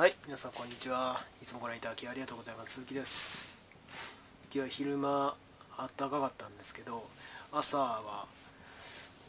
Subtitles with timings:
[0.00, 1.20] はい皆さんこんにちは。
[1.42, 2.72] いつもご覧いただきありがとうございます。
[2.72, 3.66] 鈴木です。
[4.44, 5.34] 今日は昼間
[5.76, 7.04] 暖かかったんですけど
[7.52, 8.24] 朝は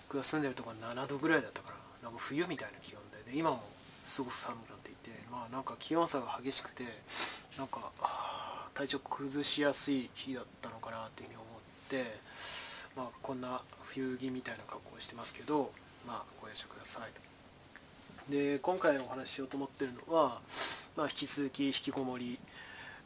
[0.07, 3.61] 僕が住んでるところ7度ぐらいだったからなんか冬みたいな気温でで今も
[4.05, 6.85] すごく寒くなっていてまあなんか気温差が激しくて
[7.57, 7.91] なんか
[8.73, 12.17] 体調崩しやすい日だったのかなっていうふうに思って
[12.95, 15.73] まあこんな冬着みたいな格好をしてますけど
[16.07, 17.30] まあご容赦ください。
[18.29, 20.39] で今回お話ししようと思ってるのは、
[20.95, 22.39] まあ、引き続き引きこもり、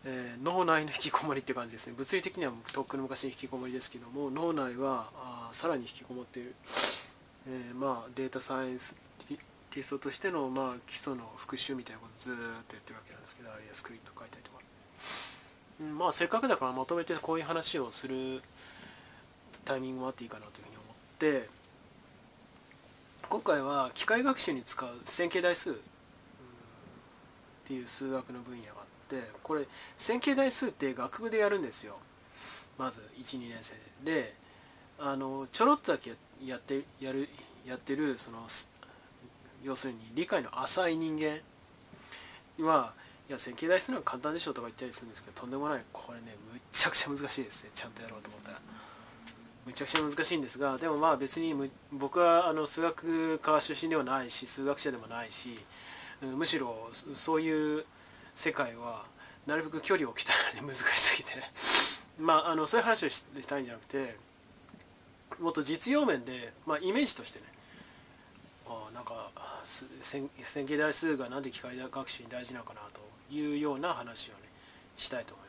[0.05, 1.93] えー、脳内の引きこもりって感じですね。
[1.97, 6.55] 物理的にはとっくの昔に引きこもりですけども脳内はあさらに引きこもっている、
[7.47, 8.95] えー、まあ、データサイエンス
[9.75, 12.35] ティストとしての、まあ、基礎の復習みたいなことをずっ
[12.67, 14.59] とやってるわけなんですけどあるいはスクリプト書いたりとか、
[15.81, 18.41] うん、まあせっかくだからまとめてこういう話をする
[19.65, 21.49] タイミングもあっていいかなというふうに思って
[23.29, 25.71] 今回は機械学習に使う線形代数。
[25.71, 25.73] っ
[27.67, 31.97] ていう数学の分野があってこれ線形代数って学部でやるんですよ。
[32.77, 34.35] まず12年生で。
[34.97, 36.13] あのちょろっとだけ
[36.45, 37.27] やってやる
[37.65, 38.47] やってるその
[39.61, 41.41] 要するに理解の浅い人間。
[42.65, 42.93] は
[43.27, 45.81] いや線形代数のは簡単でしょとか言ったりするんですけどとんでもない。
[45.91, 47.71] これねむっちゃくちゃ難しいですね。
[47.73, 48.61] ちゃんとやろうと思ったら。
[49.65, 51.55] めちゃくちゃ難しいんですがでもまあ別に
[51.91, 55.57] 僕はあの数学科出身ではないし数学者でもないし
[56.21, 57.83] むしろそういう
[58.33, 59.05] 世界は
[59.47, 61.33] なるべく距離を置きたいので難しすぎて
[62.19, 64.15] まああのそういう話をしたいんじゃなくて
[65.39, 67.45] もっと実用面で、まあ、イメージとしてね
[68.67, 69.31] あなんか
[70.01, 73.01] 線形代数が何で機械学習に大事なのかなと
[73.33, 74.39] いうような話をね
[74.97, 75.44] したいと思います。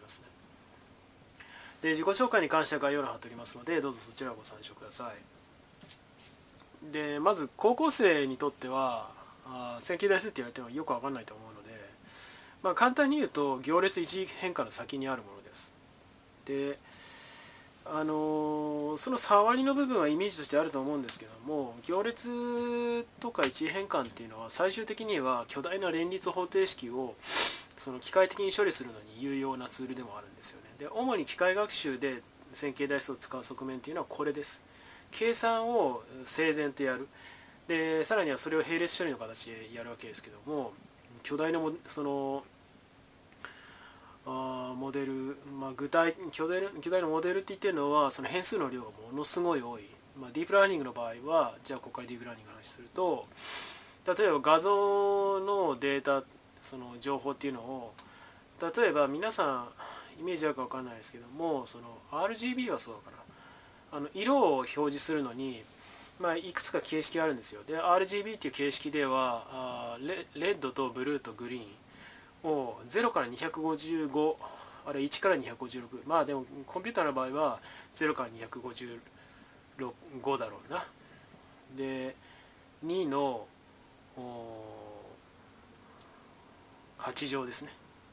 [1.87, 6.93] で自己紹介に関しては概要欄貼っておりますのでどうぞそちらをご参照ください。
[6.93, 9.09] でまず高校生にとっては
[9.78, 11.69] 線形代数って言われてもよく分かんないと思うので、
[12.65, 15.73] まあ、簡単に言うと行列一次変化の先にあるものです。
[16.45, 16.78] で
[17.84, 27.15] あの、その触りの部分はイメージとしてあると思うんですけども行列とか一次変換っていうのは最終的には巨大な連立方程式を
[27.76, 30.69] その機械的に処理するのに有用なツールでもあるんですよね。
[30.78, 32.22] で主に機械学習で
[32.53, 34.62] 線形代数を使う側面というのはこれです。
[35.10, 37.09] 計算を整然とやる。
[37.69, 40.72] でさらにはそれを並列処理の形でやるわけですけども
[41.22, 42.44] 巨大なもその
[44.25, 49.82] あモデル、まあ、具体巨大巨大なモデルって言ってるのはその変数の量がものすごい多い、
[50.20, 53.26] まあ、ディープラーニングの場合はじゃあここからディープラーニングの話すると
[54.06, 56.25] 例えば画像のデータ
[56.61, 57.93] その情報っていうのを
[58.61, 59.69] 例えば皆さ
[60.19, 63.17] んイメージあるか分かんないですけどもその RGB はそうだか
[63.93, 65.62] らあの色を表示するのに、
[66.21, 67.62] まあ、いくつか形式があるんですよ。
[67.66, 74.37] で RGB っていう形式ではあレレッドとブルーとグリーンを0から255
[74.87, 77.61] あれ1から256まあでもコンピューターの場合は
[77.95, 78.28] 0から
[79.78, 80.87] 255だろうな。
[81.77, 82.16] で
[82.84, 83.47] 2の
[87.06, 87.72] 8乗ですね。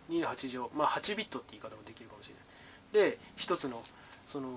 [0.10, 3.10] 2の8乗まあ8ビットって言い方もできるかもしれない。
[3.12, 3.82] で一つの
[4.26, 4.50] その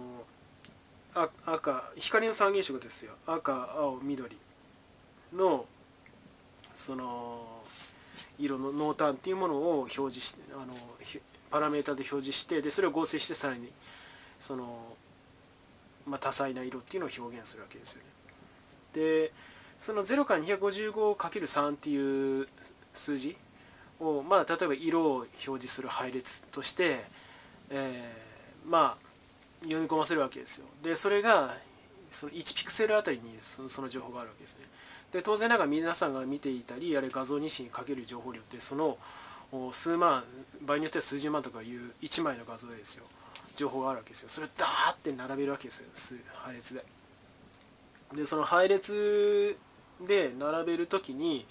[1.14, 3.14] 赤光の三原色ですよ。
[3.26, 4.36] 赤青緑
[5.32, 5.66] の
[6.74, 7.62] その
[8.38, 10.74] 色の濃淡っていうものを表示してあの
[11.50, 13.72] パラメータで表示してでそれを合成してさらに
[14.38, 14.78] その、
[16.06, 18.06] まあ、多彩な色っていうのを表現するわけですよね。
[18.92, 19.32] で
[19.78, 22.48] その0から 255×3 っていう
[22.92, 23.36] 数字
[24.00, 27.04] を、まあ、例えば色を表示する配列として、
[27.70, 29.06] えー、まあ
[29.62, 30.66] 読み込ませるわけですよ。
[30.82, 31.56] でそれが
[32.10, 34.64] その1ピクセルあたりにその情報があるわけですね。
[35.12, 38.98] で当然ながら皆さんが見ていたりあれ画像日誌にかける情報量ってその
[39.72, 40.24] 数万
[40.62, 43.04] 場合によっては数十万とかいう1枚の画像ですよ。
[43.56, 44.28] 情報があるわけですよ。
[44.28, 45.88] それをダーって並べるわけですよ。
[46.34, 46.84] 配列で。
[48.14, 49.56] でその配列
[50.06, 51.46] で並べるときに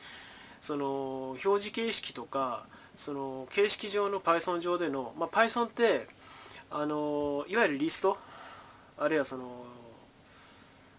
[0.66, 2.66] その表示形式とか
[2.96, 6.08] その形式上の Python 上での、まあ、Python って
[6.72, 8.18] あのいわゆるリスト
[8.98, 9.44] あるいはその、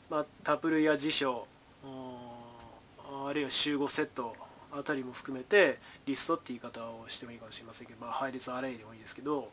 [0.08, 1.48] まあ、タプルや辞書
[1.84, 4.36] あるいは集合セット
[4.70, 9.50] あたりも含めてリストって言い方をしてもいいかもしれませんけど、まあ、配列アレイでもいいですけど、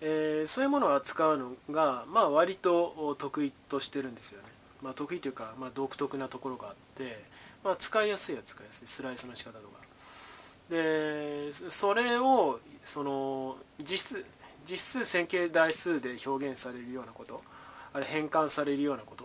[0.00, 4.48] えー、そういうものを扱うのが、まあ、割と得意としてるんですよね。
[4.82, 7.22] まあ、得意というか、まあ、独特なところがあって、
[7.64, 8.86] まあ、使いやすいは使いやすい。
[8.86, 9.80] スライスの仕方とか。
[10.70, 14.26] でそれをその実質
[14.66, 17.42] 実数線形代数で表現されるようなこと。
[17.92, 19.24] あれ変換されるようなこと。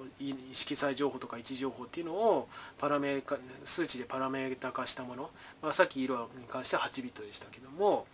[0.52, 2.48] 色彩情報とか位置情報っていうのを
[2.78, 5.30] パラメータ数値でパラメータ化したもの、
[5.62, 8.06] まあ、さっき色に関しては8ビットでしたけども。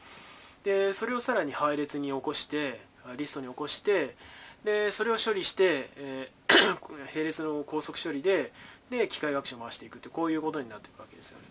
[0.64, 2.80] でそれをさらに配列に起こして
[3.18, 4.16] リストに起こして
[4.64, 6.80] でそれを処理して、えー、
[7.14, 8.52] 並列の高速処理で
[8.90, 11.46] で機械学習を回していくってこういうことになっていくわけですよね。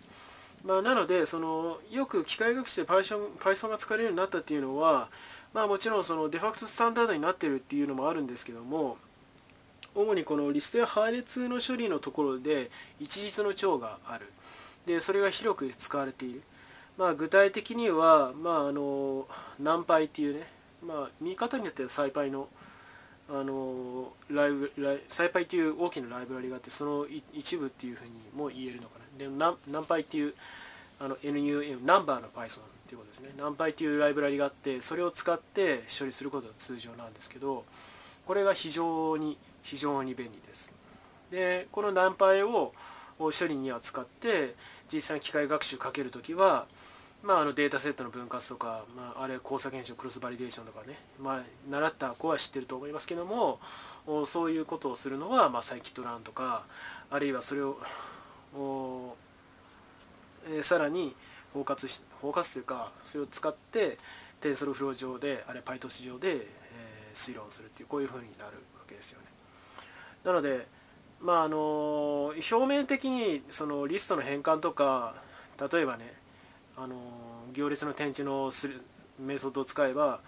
[0.65, 5.11] まあ、なのでそのよく機械学習で Python, Python が使えるようになったっていうのは、
[5.53, 8.97] まあ、もちろんそのデファクトスタンダードになってるっていうのもあるんですけども
[9.95, 14.27] 主にこのリストや配列の処理のところで一日の長がある
[14.87, 16.43] でそれが広く使われている、
[16.97, 19.27] まあ、具体的には、まあ、あの
[19.61, 20.47] ナンパイっていうね、
[20.85, 22.49] まあ、見方によってはサイパイの
[23.31, 29.05] あのライブライサイパイっていう大きなライブラリがあってその一部っていうふうにも言えるのかな。
[29.19, 30.35] でナナンパイっていう
[31.00, 37.65] あの NUM ナンバーの Python っていうことですねナンパイっていうライブラリがあってそれを使って処理することが通常なんですけど
[38.26, 40.75] これが非常に非常に便利です。
[41.31, 42.73] でこのナンパイを
[43.19, 44.55] 処理には使って
[44.93, 46.67] 実際に機械学習かけるときは
[47.25, 53.59] まあ、あのデータセットの分割とか、まあ、あれ交差検証クロスバリデーションとかね、まあ、習った子は知ってると思いますけども
[54.26, 56.67] そういうことをするのは、まあ、サイキットランとか
[57.11, 57.79] あるいはそれを
[60.47, 61.15] えー、さらに
[61.53, 63.99] 包括し包括というかそれを使って
[64.41, 69.27] テンソルフロー上であれ PyTorch 上で、えー、推論するっていうこういうふうになるわけですよね。
[70.25, 70.67] なので
[71.20, 75.15] まああの表面的にそのリストの変換とか
[75.73, 76.12] 例えばね
[76.76, 76.97] あの
[77.53, 78.82] 行列の転置のする
[79.19, 80.21] メソッドを使えば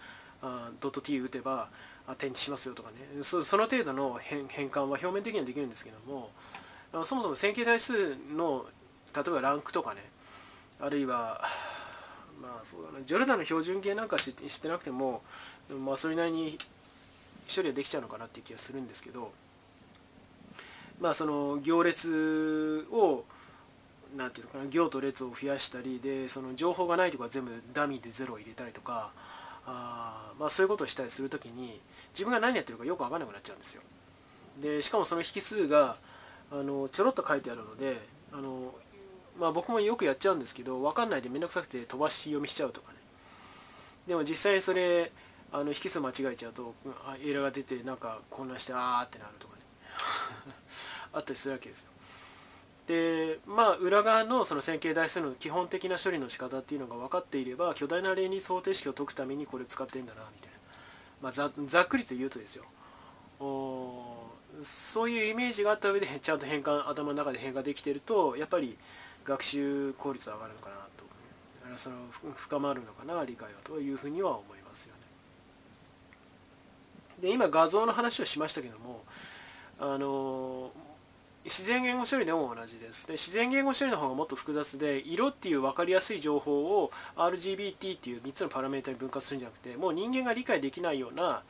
[0.43, 1.69] あドット .t 打てば
[2.07, 3.23] あ転置しますよとかね。
[3.23, 6.31] その程度の変変換は表面的にはできるんですけども
[7.05, 8.67] そもそも線形代数の
[9.15, 10.05] 例えばランクとかね
[10.81, 11.43] あるいは
[12.41, 15.23] まあそうだなジョルダの標準形なんか知ってなくても
[15.85, 16.59] まあそれなりに
[17.55, 19.33] 処理はできちゃうのかなっていう気がするんですけど
[21.01, 23.25] まあその行列を
[24.17, 29.13] なんていうのかな行と列を増やしたりでその情報がないとか全部ダミーでゼロを入れたりとか
[29.67, 31.81] あまあそういうことをしたりするときに
[32.13, 33.83] 自分が何やってるかよく分からなくなっちゃうんですよ。
[34.61, 35.97] でしかもその引数が
[36.51, 38.01] あのちょろっと書いてあるので
[38.33, 38.75] あの、
[39.39, 42.99] まあ、僕もよくやっちゃうんですけど分かんないで面倒くさくて飛ばし読みしちゃうとかね。
[44.07, 45.13] でも実際それ
[45.53, 46.75] あの引数間違えちゃうと
[47.23, 49.63] エラーが出てなんか混乱してあーってなるとかね。
[51.13, 51.91] あったりするわけですよ。
[52.87, 60.57] でまあ裏側のその線形代数の基本的な処理の仕方っていうのが分かっていれば巨大な例に想定式を解くためにこれ使ってんだなみたいな、
[61.23, 62.65] まあ、ざざっくりと言うとですよ。
[64.63, 68.79] そういうイメージがあった上でちゃんと変換頭の中で変換できてるとやっぱり
[69.25, 71.07] 学習効率は上がるのかなと。
[71.77, 71.97] その
[72.37, 75.01] 深まるのかな理解はというふうには思いますよね。
[77.21, 79.03] で今画像の話をしましたけども
[79.81, 80.71] あの
[81.47, 83.07] 自然言語処理でも同じです。
[83.07, 91.43] で自然言語処理の方がもっと複雑で色っていう分かりやすい情報を RGBT っていう3つのパラメータに分割するんじゃなくてもう人間が理解できないような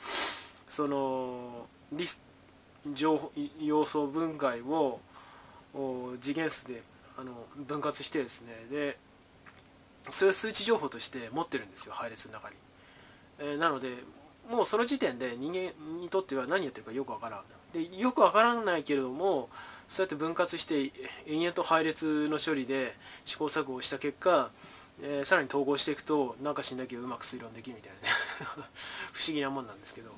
[0.68, 2.22] そのリス
[2.92, 5.00] 情報要素分解を
[6.20, 6.82] 次元数で
[7.18, 8.98] あの分割してですねで
[10.10, 12.56] それを数値情報として持ってるんですよ配列の中に、
[13.38, 13.88] えー、なので
[14.50, 17.42] もうその時点で人間にとっては何やってるかよくわからん。
[17.72, 19.48] でよくわからないけれども
[19.88, 20.92] そうやって分割して
[21.26, 22.94] 延々と配列の処理で
[23.24, 24.50] 試行錯誤をした結果、
[25.02, 28.14] えー、さらに統合していくとなんかしんだけうまく推論できるみたいなね。
[29.12, 30.10] 不思議なもんなんですけど、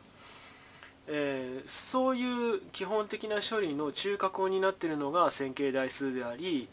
[1.06, 6.68] えー、そういう基本的な処理の中核を担ってるのが線形代数であり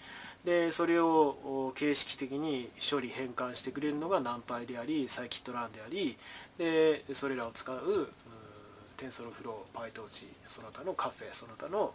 [0.46, 6.18] でそれを形式的に処理変換してくれるのがナンパイでありサイキットランであり
[6.58, 8.10] でそれらを使う
[8.98, 11.94] テンソルフロー、パイトーチ、その他のカフェ、その他の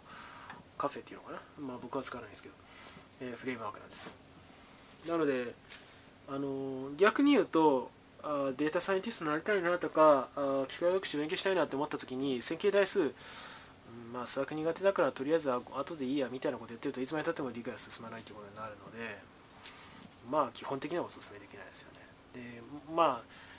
[0.81, 2.55] カフェっていうのかな、まあ、僕は使わないんですけど、
[3.21, 4.11] えー、フレームワークなんですよ。
[5.07, 5.53] なので、
[6.27, 7.91] あの、逆に言うと
[8.23, 13.11] あ、データサイエンティストになりたいなとか、あ機械学習勉強したいなって思った時に、線形代数、うん、
[14.13, 19.17] まあ、数学苦手だからとりあえず後でいいやみたいなことやってるといつまでたっても理解が進まないということになるので、
[20.29, 21.99] まあ、基本的にはお勧めできないですよね。
[22.33, 22.61] で、
[22.95, 23.50] まあ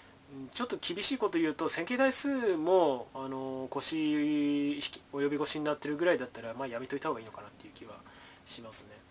[0.53, 7.95] ちょっと厳しいこと言うと線形代数もあの腰及び腰になってるぐらいだったら、まあ、やめといた方がいいのかなっていう気は
[8.45, 9.03] しますね。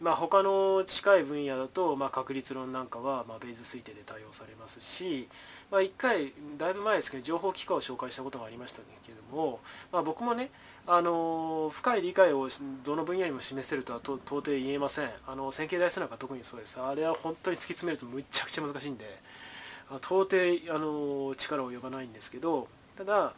[0.00, 5.28] まあ、他の近い分野だと、まあ、確率論なんかは、まあ、ベイズ推定で対応されますし、
[5.70, 9.60] まあ、1回だいぶ前ですけど情報機関を紹介したことがありましたけども、
[9.92, 10.50] まあ、僕もね
[10.88, 12.48] あの深い理解を
[12.84, 19.04] どの分野にも示せるとは到底言えませんあの線形代数なんか特にそうですあれは本当に突き詰めるとむちゃくちゃ難しいんで
[19.96, 23.34] 到底あの力を及ばないんですけどただ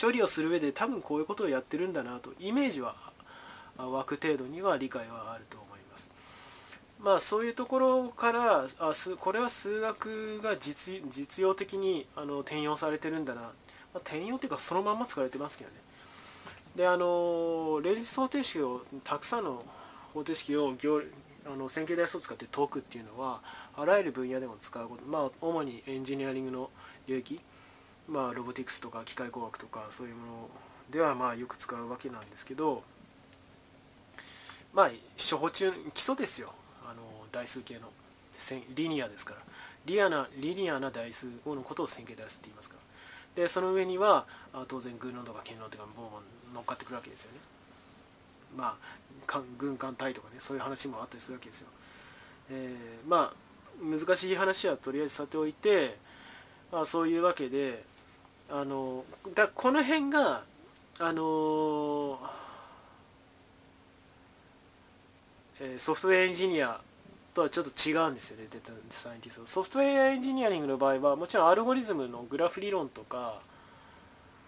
[0.00, 2.94] 処理をする上で多分こういうことをやってるんだなとイメージは
[3.76, 6.10] 湧く程度には理解はあると思います。
[6.98, 13.50] まあそういうところからあすこれは数学が実実用的にあの転用されてるんだな、ま
[13.94, 15.76] あ、転用っていうかそのまんま使われてますけどね。
[16.74, 19.62] であの連立方程式をたくさんの
[20.12, 21.02] 方程式を行
[21.46, 23.40] あの線形代数を使って解くっていうのは
[23.76, 26.70] あらゆる分野でも使うことまあ主にエンジニアリングの
[27.06, 27.40] 領域
[28.08, 30.48] まあロボティクスとか機械工学とかそういうもの
[30.90, 32.82] ではまあよく使うわけなんですけど
[34.72, 36.52] まあ初歩中基礎ですよ。
[36.84, 37.02] あの
[37.32, 37.90] 代数系の。
[38.74, 39.40] リニアですから。
[39.86, 42.76] リアなリニアな代数のことを線形代数って言いますか
[43.36, 43.42] ら。
[43.42, 44.26] でその上には
[44.68, 47.38] 当然軍論とか剣論とかボンボン乗っかってくるわけですよね。
[48.54, 48.76] ま
[49.26, 51.68] あ軍艦隊とかねそういう話もあったりするわけですよ、
[52.50, 53.45] えー、まあ
[53.82, 55.96] 難しい話はとりあえずさておいて、
[56.72, 57.82] まあ、そういうわけで
[58.48, 59.04] あの
[59.34, 60.42] だこの辺が
[60.98, 62.18] あの
[65.60, 66.80] え、ソフトウェアエンジニア
[67.34, 69.46] とはちょっと違うんですよねデータサイエンティスト。
[69.46, 73.40] ソフトウェアエンジニアリングの場合はもちろんアルゴリズムのグラフ理論とか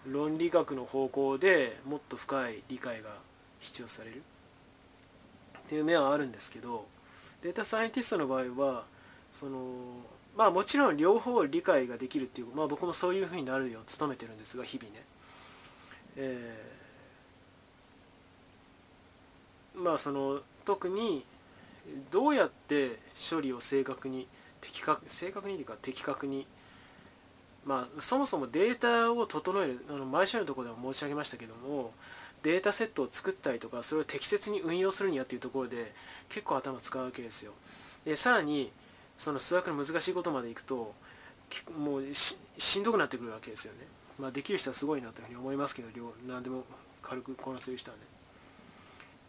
[0.07, 3.09] 論理学の方向でもっと深い理解が
[3.59, 6.85] 必要されるっていう面はあるんですけど
[7.41, 8.85] データサイエンティストの場合は
[9.31, 9.59] その
[10.37, 15.03] まあもちろん両方理解ができるっていうまあ僕もそういうふうになるよう努めてるんですが日々ね、
[16.17, 21.23] えー、まあその特に
[22.11, 24.27] どうやって処理を正確に
[24.61, 26.45] 的確正確にというか的確に
[27.65, 31.91] まあそもそもデータを整えるあの毎週のところでも申し上げましたけども
[32.43, 35.91] データセットを作ったりとかそれを適切に運用するにはっていうところで
[36.29, 37.51] 結構頭使うわけですよ。
[38.05, 38.71] でさらに
[39.19, 40.95] その数学の難しいことまでいくと
[41.77, 42.37] もうし
[42.79, 43.79] んどくなってくるわけですよね。
[44.17, 45.89] まあできる人はすごいなというふうに思いますけど
[46.25, 46.63] 何でも
[47.03, 48.03] 軽くこなせる人はね。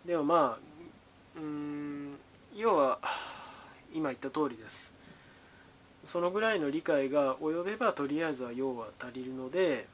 [0.06, 0.58] でもまあ
[1.36, 2.16] うん
[2.54, 3.00] 要は
[3.92, 4.94] 今言った通りです。
[6.04, 9.86] そのぐらいの理解が及べばとりあえずは要は足りるので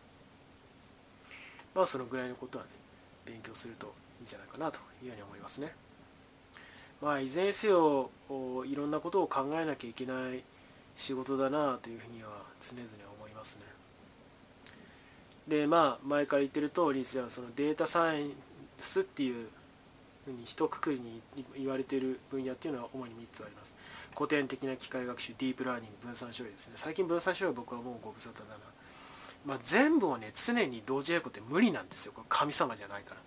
[1.75, 2.71] まあそのぐらいのことはね
[3.25, 5.75] 勉強するといいんじゃないかなというふうに思いますね。
[7.03, 10.43] まあいずれにせよいろんなことを考えなきゃいけない
[10.97, 12.29] 仕事だなというふうには
[12.61, 12.89] 常々
[13.19, 13.63] 思いますね。
[15.47, 18.33] でまあ前から言ってる通りじゃあそのデータサイエン
[18.79, 19.49] スっていう
[20.25, 21.23] ふうに一括りに
[21.57, 23.77] 言われている分野っていうのは主に3つあります。
[24.17, 28.57] 古典的な機械学習ディープラーニング分散処理ですね最近分散処理は僕はもうご無沙汰だな、
[29.45, 33.21] まあ、全部をね常に同時やることって無理なんですよこれ神様じゃないから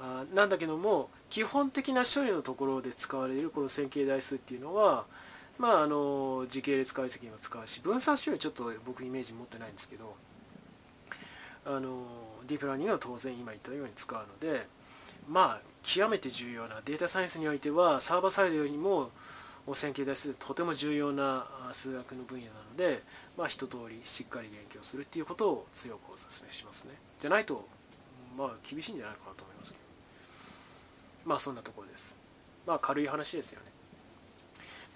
[0.00, 5.04] あなんだけども基本的な処理のところで使われるこの線形代数っていうのは
[5.58, 10.14] まああの時系列解析にも使うし分散処理はちょっと僕イメージ持ってないんですけど
[11.66, 12.06] あの
[12.46, 14.66] ディープラーニングは当然今言ったように使うので
[15.28, 19.10] まあ極めて重要なデータサイエンスにおいてはサーバーサイドよりも
[19.74, 23.02] 線形代数とても重要な数学の分野なので、
[23.36, 26.94] まあ、一通りしっかり勉強するっていうことを強くお勧めしますね。
[27.18, 27.68] じゃないと
[28.36, 29.44] まあ厳しいんじゃないかなと
[31.30, 32.18] まあそんなところです。
[32.66, 33.66] まあ軽い話ですよね。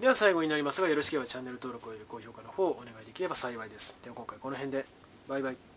[0.00, 3.96] では最後になりますがよろしければチャンネル登録および高評価の方をお願いできれば幸いです。
[4.02, 4.84] では今回この辺で。
[5.28, 5.73] バイバイ。